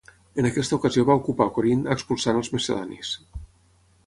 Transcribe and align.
En 0.43 0.47
aquesta 0.49 0.75
ocasió 0.79 1.05
va 1.11 1.17
ocupar 1.21 1.47
Corint 1.59 1.85
expulsant 1.97 2.41
als 2.41 2.53
macedonis. 2.57 3.17